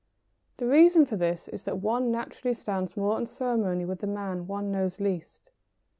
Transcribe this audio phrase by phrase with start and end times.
[0.57, 4.47] The reason for this is that one naturally stands more on ceremony with the man
[4.47, 5.51] one knows least.